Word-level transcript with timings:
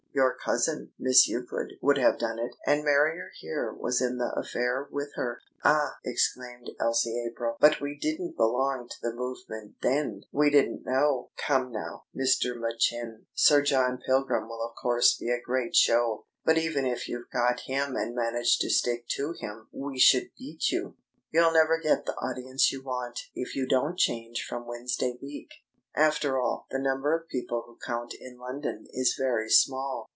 "Your 0.13 0.35
cousin, 0.43 0.91
Miss 0.99 1.25
Euclid, 1.29 1.75
would 1.81 1.97
have 1.97 2.19
done 2.19 2.37
it, 2.37 2.53
and 2.67 2.83
Marrier 2.83 3.29
here 3.39 3.71
was 3.71 4.01
in 4.01 4.17
the 4.17 4.29
affair 4.35 4.85
with 4.91 5.07
her." 5.15 5.39
"Ah!" 5.63 5.99
exclaimed 6.03 6.69
Elsie 6.81 7.17
April. 7.25 7.55
"But 7.61 7.79
we 7.79 7.97
didn't 7.97 8.35
belong 8.35 8.89
to 8.89 9.01
the 9.01 9.13
movement 9.15 9.75
then! 9.81 10.23
We 10.33 10.49
didn't 10.49 10.83
know.... 10.85 11.31
Come 11.37 11.71
now, 11.71 12.03
Mr. 12.13 12.59
Machin. 12.59 13.27
Sir 13.33 13.61
John 13.61 13.99
Pilgrim 14.05 14.49
will 14.49 14.61
of 14.67 14.75
course 14.75 15.15
be 15.15 15.29
a 15.31 15.39
great 15.39 15.77
show. 15.77 16.25
But 16.43 16.57
even 16.57 16.85
if 16.85 17.07
you've 17.07 17.29
got 17.29 17.61
him 17.61 17.95
and 17.95 18.13
manage 18.13 18.57
to 18.59 18.69
stick 18.69 19.07
to 19.11 19.33
him, 19.39 19.69
we 19.71 19.97
should 19.97 20.31
beat 20.37 20.69
you. 20.71 20.97
You'll 21.31 21.53
never 21.53 21.79
get 21.79 22.05
the 22.05 22.15
audience 22.17 22.69
you 22.69 22.83
want 22.83 23.17
if 23.33 23.55
you 23.55 23.65
don't 23.65 23.97
change 23.97 24.43
from 24.43 24.67
Wednesday 24.67 25.17
week. 25.21 25.47
After 25.93 26.39
all, 26.39 26.67
the 26.71 26.79
number 26.79 27.13
of 27.13 27.27
people 27.27 27.63
who 27.67 27.77
count 27.85 28.13
in 28.17 28.37
London 28.37 28.87
is 28.91 29.17
very 29.19 29.49
small. 29.49 30.09